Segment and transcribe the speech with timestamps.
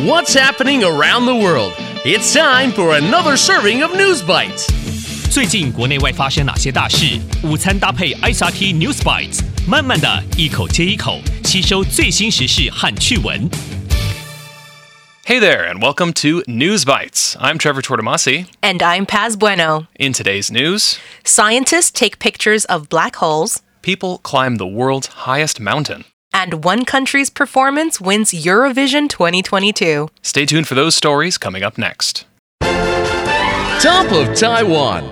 [0.00, 1.74] What's happening around the world?
[2.02, 4.66] It's time for another serving of News Bites.
[5.30, 7.20] 最近国内外发生哪些大事？
[7.44, 13.50] 午餐搭配 ICRT News Bites，慢慢的一口接一口吸收最新时事和趣闻。
[15.26, 17.36] Hey there, and welcome to News Bites.
[17.36, 18.46] I'm Trevor Tortomasi.
[18.62, 19.88] And I'm Paz Bueno.
[19.98, 26.06] In today's news, scientists take pictures of black holes, people climb the world's highest mountain,
[26.33, 30.09] and one country's performance wins Eurovision 2022.
[30.21, 32.25] Stay tuned for those stories coming up next.
[33.81, 35.03] Top of Taiwan.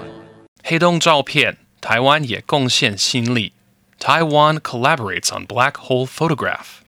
[0.63, 3.53] 黑洞照片，台湾也贡献心力。
[3.99, 6.81] Taiwan collaborates on black hole photograph.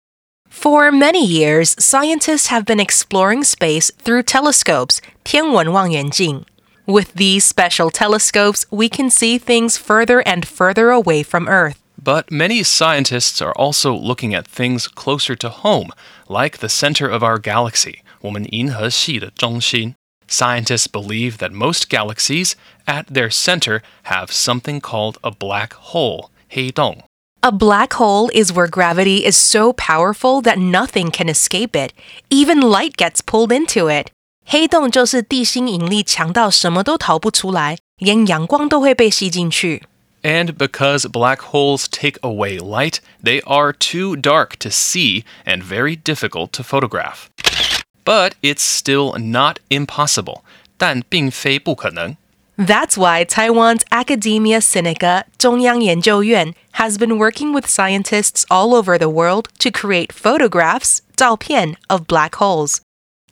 [0.51, 6.45] For many years, scientists have been exploring space through telescopes, 天文望远镜.
[6.87, 11.77] With these special telescopes, we can see things further and further away from Earth.
[12.03, 15.91] But many scientists are also looking at things closer to home,
[16.29, 19.95] like the center of our galaxy, 我们银河系的中心.
[20.29, 22.53] Scientists believe that most galaxies
[22.85, 26.99] at their center have something called a black hole, 黑洞.
[27.41, 31.93] A black hole is where gravity is so powerful that nothing can escape it.
[32.29, 34.09] Even light gets pulled into it.
[34.45, 39.85] 黑洞就是地心引力强到什么都逃不出来，连阳光都会被吸进去。
[40.24, 45.96] And because black holes take away light, they are too dark to see and very
[45.96, 47.30] difficult to photograph.
[48.06, 50.44] But it's still not impossible.
[52.58, 58.98] That's why Taiwan's Academia Sinica, Zhongyang Yanjiu Yuan, has been working with scientists all over
[58.98, 62.82] the world to create photographs, 照片, of black holes.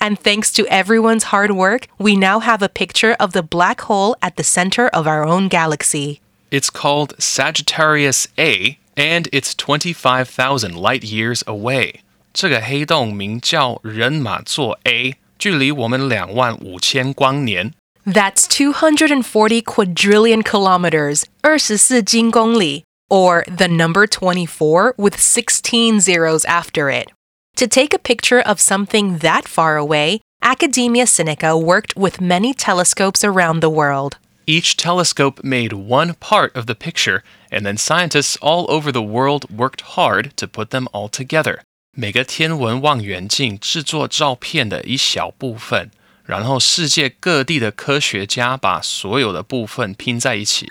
[0.02, 4.16] And thanks to everyone's hard work, we now have a picture of the black hole
[4.22, 6.22] at the center of our own galaxy.
[6.51, 12.01] It's called Sagittarius A, and it's 25,000 light years away.
[12.33, 17.73] 这个黑洞名叫人马座 A，距离我们两万五千光年。
[18.07, 27.08] That's 240 quadrillion kilometers, 24金公里, or the number 24 with 16 zeros after it.
[27.57, 33.25] To take a picture of something that far away, Academia Sinica worked with many telescopes
[33.25, 34.19] around the world.
[34.48, 39.47] Each telescope made one part of the picture, and then scientists all over the world
[39.51, 41.61] worked hard to put them all together.
[41.97, 45.91] 每个天文望远镜制作照片的一小部分，
[46.25, 50.67] 然后世界各地的科学家把所有的部分拼在一起。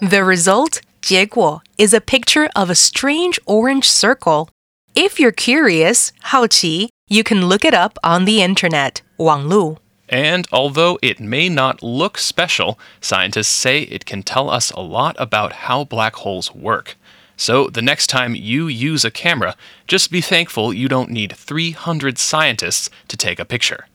[0.00, 4.48] The result, 结果, is a picture of a strange orange circle.
[4.94, 9.76] If you're curious, 好奇, you can look it up on the internet, 网路.
[10.08, 15.14] And although it may not look special, scientists say it can tell us a lot
[15.18, 16.96] about how black holes work.
[17.36, 19.54] So the next time you use a camera,
[19.86, 23.86] just be thankful you don't need 300 scientists to take a picture.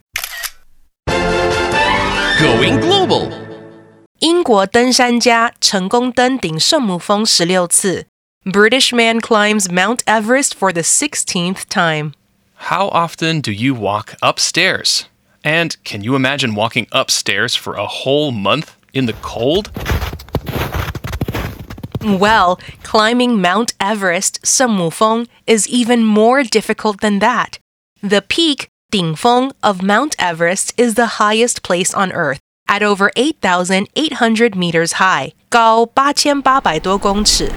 [2.39, 3.31] Going global.
[4.19, 8.07] 英国登山家成功登顶圣母峰十六次。
[8.45, 12.13] British man climbs Mount Everest for the 16th time.
[12.69, 15.05] How often do you walk upstairs?
[15.44, 19.70] And can you imagine walking upstairs for a whole month in the cold?
[22.02, 27.58] Well, climbing Mount Everest, Sun Mufeng, is even more difficult than that.
[28.02, 34.56] The peak, Dingfeng, of Mount Everest is the highest place on Earth, at over 8,800
[34.56, 37.52] meters high, 高8,800多公尺.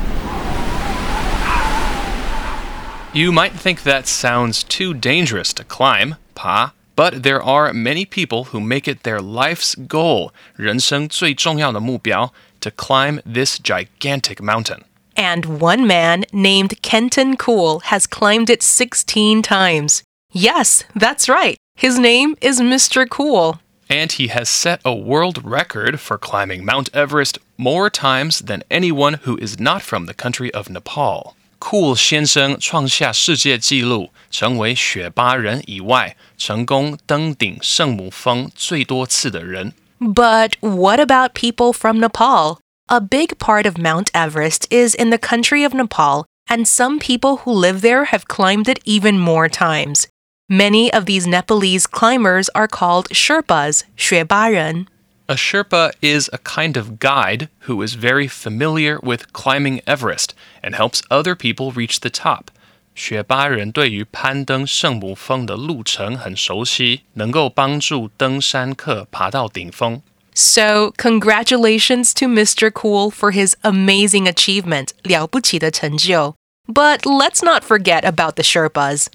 [3.14, 8.45] You might think that sounds too dangerous to climb, Paz, but there are many people
[8.45, 14.83] who make it their life's goal, 人生最重要的目标, to climb this gigantic mountain.
[15.15, 20.03] And one man named Kenton Cool has climbed it 16 times.
[20.33, 21.57] Yes, that's right.
[21.77, 23.09] His name is Mr.
[23.09, 23.61] Cool.
[23.89, 29.15] And he has set a world record for climbing Mount Everest more times than anyone
[29.23, 31.35] who is not from the country of Nepal.
[31.63, 39.73] Cool 先生创下世界纪录，成为雪巴人以外成功登顶圣母峰最多次的人。
[39.99, 42.59] But what about people from Nepal?
[42.87, 47.41] A big part of Mount Everest is in the country of Nepal, and some people
[47.45, 50.07] who live there have climbed it even more times.
[50.49, 54.87] Many of these Nepalese climbers are called Sherpas, 雪巴人.
[55.33, 60.75] A Sherpa is a kind of guide who is very familiar with climbing Everest and
[60.75, 62.51] helps other people reach the top.
[62.95, 70.01] 雪巴人对于攀登圣母峰的路程很熟悉，能够帮助登山客爬到顶峰。
[70.35, 72.71] So, congratulations to Mr.
[72.71, 76.35] Cool for his amazing achievement, 了不起的成就.
[76.67, 79.07] But let's not forget about the Sherpas.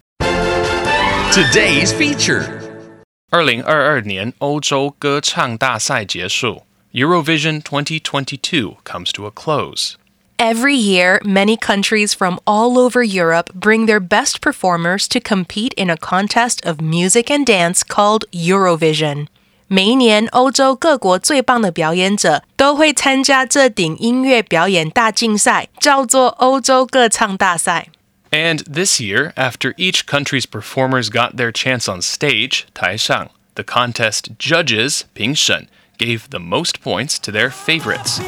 [1.31, 2.66] Today's feature.
[3.31, 6.63] 二零二二年欧洲歌唱大赛结束，
[6.93, 9.93] Eurovision 2022 comes to a close.
[10.37, 15.89] Every year, many countries from all over Europe bring their best performers to compete in
[15.89, 19.27] a contest of music and dance called Eurovision.
[19.67, 27.87] 每一年，欧洲各国最棒的表演者都会参加这顶音乐表演大竞赛，叫做欧洲歌唱大赛。
[28.31, 34.37] And this year, after each country's performers got their chance on stage, 台上, the contest
[34.39, 35.67] judges, 评审,
[35.99, 38.19] gave the most points to their favorites.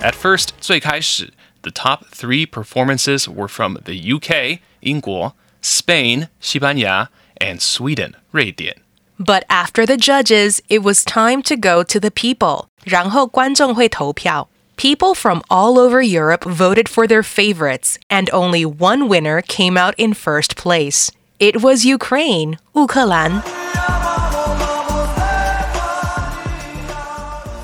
[0.00, 1.32] At first, 最开始,
[1.62, 7.08] the top three performances were from the UK, 英国, Spain, 西班牙,
[7.40, 8.76] and Sweden, 瑞典.
[9.18, 12.68] But after the judges, it was time to go to the people.
[12.84, 14.48] 然后观众会投票。
[14.82, 19.94] People from all over Europe voted for their favorites, and only one winner came out
[19.98, 21.10] in first place.
[21.40, 23.42] It was Ukraine, 乌克兰。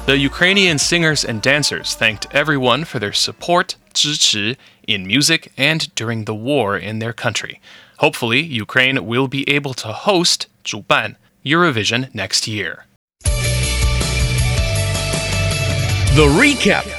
[0.07, 4.57] The Ukrainian singers and dancers thanked everyone for their support, 支持,
[4.87, 7.61] in music and during the war in their country.
[7.99, 12.85] Hopefully, Ukraine will be able to host 主办 Eurovision next year.
[16.15, 16.98] The recap.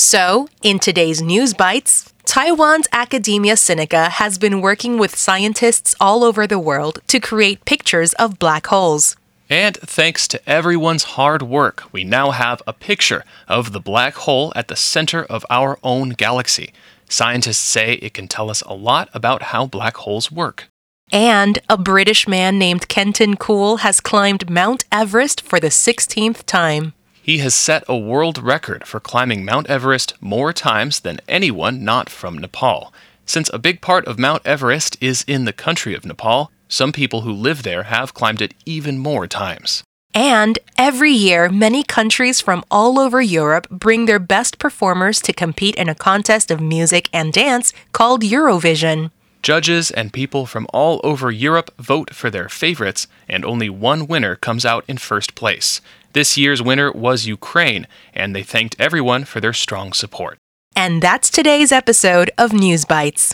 [0.00, 6.46] So, in today's News Bites, Taiwan's Academia Sinica has been working with scientists all over
[6.46, 9.16] the world to create pictures of black holes.
[9.50, 14.52] And thanks to everyone's hard work, we now have a picture of the black hole
[14.54, 16.72] at the center of our own galaxy.
[17.08, 20.68] Scientists say it can tell us a lot about how black holes work.
[21.10, 26.92] And a British man named Kenton Cool has climbed Mount Everest for the 16th time.
[27.28, 32.08] He has set a world record for climbing Mount Everest more times than anyone not
[32.08, 32.90] from Nepal.
[33.26, 37.20] Since a big part of Mount Everest is in the country of Nepal, some people
[37.20, 39.82] who live there have climbed it even more times.
[40.14, 45.74] And every year, many countries from all over Europe bring their best performers to compete
[45.74, 49.10] in a contest of music and dance called Eurovision.
[49.43, 54.35] Judges and people from all over Europe vote for their favorites, and only one winner
[54.37, 55.81] comes out in first place.
[56.13, 60.37] This year's winner was Ukraine, and they thanked everyone for their strong support.
[60.75, 63.33] And that's today's episode of News Bites.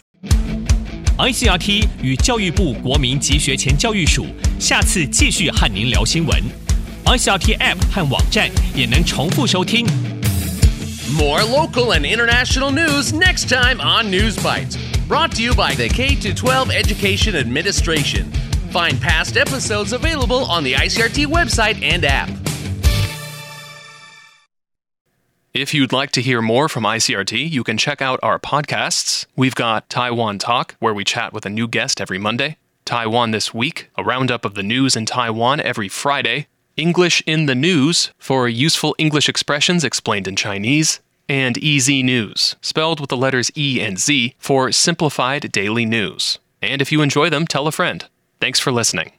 [1.17, 4.25] ICRT 与教育部国民及学前教育署
[4.57, 6.41] 下次继续和您聊新闻。
[7.05, 9.85] ICRT App 和网站也能重复收听。
[11.17, 14.77] More local and international news next time on News Bites.
[15.06, 18.30] Brought to you by the K 12 Education Administration.
[18.70, 22.30] Find past episodes available on the ICRT website and app.
[25.52, 29.26] If you'd like to hear more from ICRT, you can check out our podcasts.
[29.36, 33.52] We've got Taiwan Talk, where we chat with a new guest every Monday, Taiwan This
[33.52, 36.48] Week, a roundup of the news in Taiwan every Friday,
[36.78, 43.00] English in the News for useful English expressions explained in Chinese, and EZ News, spelled
[43.00, 46.38] with the letters E and Z for simplified daily news.
[46.60, 48.06] And if you enjoy them, tell a friend.
[48.40, 49.12] Thanks for listening.